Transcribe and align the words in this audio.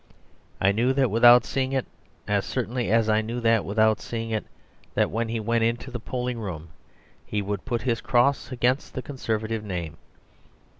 I 0.59 0.71
knew 0.71 0.93
that 0.93 1.11
without 1.11 1.45
seeing 1.45 1.73
it, 1.73 1.85
as 2.27 2.43
certainly 2.43 2.89
as 2.89 3.07
I 3.07 3.21
knew 3.21 3.39
without 3.61 4.01
seeing 4.01 4.31
it 4.31 4.45
that 4.95 5.11
when 5.11 5.29
he 5.29 5.39
went 5.39 5.63
into 5.63 5.91
the 5.91 5.99
polling 5.99 6.39
room 6.39 6.69
he 7.23 7.39
put 7.39 7.83
his 7.83 8.01
cross 8.01 8.51
against 8.51 8.95
the 8.95 9.03
Conservative 9.03 9.63
name. 9.63 9.97